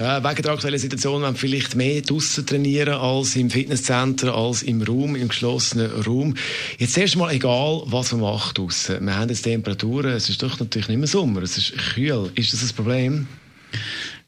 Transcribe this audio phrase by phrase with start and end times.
[0.00, 4.80] Äh, wegen der aktuellen Situation wollen vielleicht mehr draussen trainieren als im Fitnesscenter, als im
[4.80, 6.36] Raum, im geschlossenen Raum.
[6.78, 9.04] Jetzt erstmal egal, was man macht draussen.
[9.04, 12.32] Wir haben jetzt Temperaturen, es ist doch natürlich nicht mehr Sommer, es ist kühl.
[12.34, 13.26] Ist das ein Problem?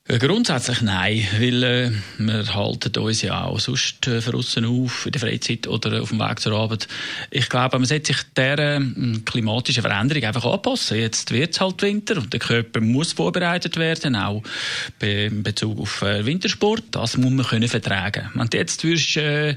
[0.08, 5.12] Äh, grundsätzlich nein, weil äh, wir halten uns ja auch sonst äh, draussen auf, in
[5.12, 6.88] der Freizeit oder auf dem Weg zur Arbeit.
[7.30, 8.80] Ich glaube, man sollte sich dieser äh,
[9.24, 10.98] klimatischen Veränderung einfach anpassen.
[10.98, 14.42] Jetzt wird es halt Winter und der Körper muss vorbereitet werden, auch
[15.00, 16.82] in Bezug auf äh, Wintersport.
[16.90, 18.28] Das muss man können vertragen.
[18.34, 19.54] Wenn du jetzt würdest, äh,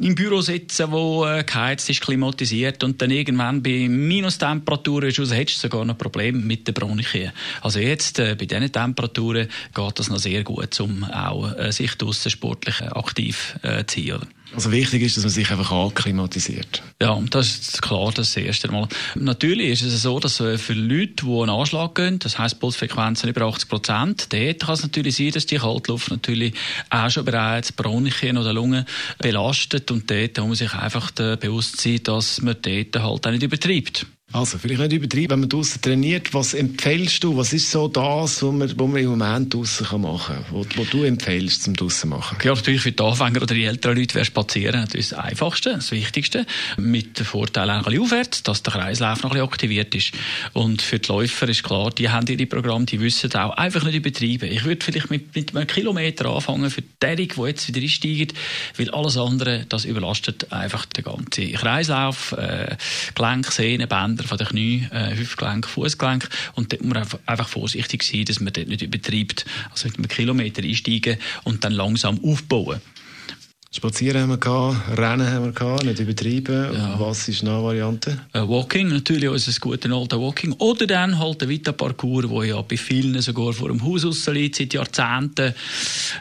[0.00, 5.64] im Büro sitzen, wo äh, geheizt ist, klimatisiert und dann irgendwann bei Minustemperaturen ist, hättest
[5.64, 7.32] du sogar noch Probleme mit der Bronchien.
[7.62, 11.94] Also jetzt äh, bei diesen Temperaturen geht das noch sehr gut, um auch äh, sich
[11.96, 14.20] draussen sportlich aktiv äh, zu ziehen.
[14.54, 16.82] Also wichtig ist, dass man sich einfach akklimatisiert.
[17.00, 18.88] Ja, das ist klar, das, erste Mal.
[19.14, 23.28] Natürlich ist es so, dass äh, für Leute, die einen Anschlag gehen, das heisst Pulsfrequenzen
[23.28, 26.54] über 80 Prozent, dort kann es natürlich sein, dass die Kaltluft natürlich
[26.90, 28.86] auch schon bereits Bronchien oder Lungen
[29.18, 33.42] belastet und dort muss man sich einfach bewusst sein, dass man dort halt auch nicht
[33.42, 34.06] übertreibt.
[34.30, 36.34] Also, vielleicht nicht übertreiben, wenn man draußen trainiert.
[36.34, 37.38] Was empfiehlst du?
[37.38, 40.68] Was ist so das, was man, was man im Moment draußen machen kann?
[40.76, 42.36] Was, du empfiehlst zum draußen machen?
[42.44, 45.92] Ja, natürlich für die Anfänger oder die älteren Leute wäre Spazieren natürlich das Einfachste, das
[45.92, 46.44] Wichtigste.
[46.76, 50.12] Mit dem Vorteil ein aufwärts, dass der Kreislauf noch ein bisschen aktiviert ist.
[50.52, 53.94] Und für die Läufer ist klar, die haben ihre Programme, die wissen auch, einfach nicht
[53.94, 54.52] übertreiben.
[54.52, 58.36] Ich würde vielleicht mit, mit einem Kilometer anfangen für die Derrick, die jetzt wieder einsteigen,
[58.76, 62.76] weil alles andere, das überlastet einfach den ganzen Kreislauf, äh,
[63.14, 66.28] Gelenk, Sehnen, Bänder, Bänder von den Knie, äh, Hüftgelenk, Fußgelenk.
[66.54, 69.46] Und dort muss man einfach vorsichtig sein, dass man dort nicht übertreibt.
[69.70, 72.80] Also mit einem Kilometer einsteigen und dann langsam aufbauen.
[73.70, 76.72] Spazieren haben wir gehabt, Rennen haben wir gehabt, nicht übertrieben.
[76.72, 76.98] Ja.
[76.98, 78.18] Was ist eine Variante?
[78.34, 80.52] Uh, Walking, natürlich unser gutes alter Walking.
[80.54, 84.72] Oder dann halt der Vita-Parcours, der ja bei vielen sogar vor dem Haus liegt, seit
[84.72, 85.52] Jahrzehnten.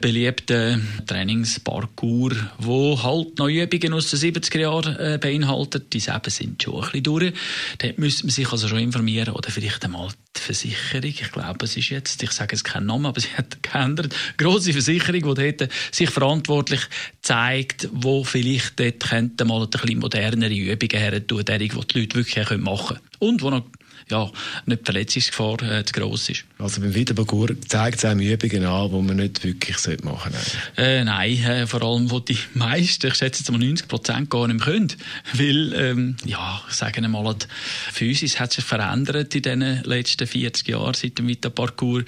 [0.02, 5.94] Beliebter Trainingsparcours, wo halt noch Übungen aus den 70er Jahren äh, beinhaltet.
[5.94, 7.34] Die selber sind schon ein bisschen durch.
[7.78, 11.78] Dort müsste man sich also schon informieren oder vielleicht einmal die Versicherung, ich glaube, es
[11.78, 15.72] ist jetzt, ich sage jetzt keinen Namen, aber sie hat geändert, grosse Versicherung, die dort
[15.92, 16.82] sich verantwortlich
[17.22, 22.16] zeigt, wo vielleicht dort könnte mal ein bisschen modernere Übungen her tun, die die Leute
[22.16, 23.02] wirklich machen können.
[23.20, 23.66] Und wo noch
[24.10, 24.30] ja,
[24.66, 26.46] nicht die Verletzungsgefahr äh, zu gross ist.
[26.60, 30.58] Also beim Wiederparcours zeigt es einem Übungen an, die man nicht wirklich machen sollte?
[30.78, 34.48] Äh, nein, äh, vor allem, wo die meisten, ich schätze jetzt mal 90 Prozent gar
[34.48, 34.94] nicht mehr können.
[35.34, 37.46] Weil, ähm, ja, ich sage einmal, die
[37.94, 42.06] Physis hat sich verändert in den letzten 40 Jahren seit dem Vita-Parcours.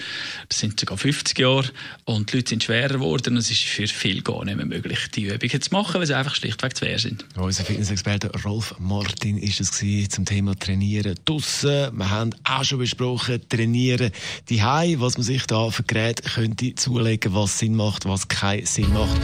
[0.47, 1.69] Das sind sogar 50 Jahre.
[2.05, 4.99] Und die Leute sind schwerer geworden und es ist für viele gar nicht mehr möglich,
[5.15, 7.25] die Übungen zu machen, weil sie einfach schlichtweg zu schwer sind.
[7.35, 9.71] Unser Fitnessexperte Rolf Martin ist es
[10.09, 14.11] zum Thema Trainieren draussen wir haben auch schon besprochen, trainieren
[14.49, 18.91] die was man sich da für Geräte könnte zulegen, was Sinn macht, was keinen Sinn
[18.93, 19.19] macht.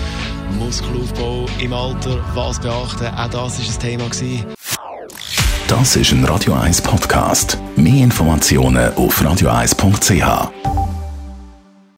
[0.58, 4.06] Muskelaufbau im Alter, was beachten, auch das ist ein Thema.
[5.68, 7.58] Das ist ein Radio 1 Podcast.
[7.76, 10.75] Mehr Informationen auf radio1.ch.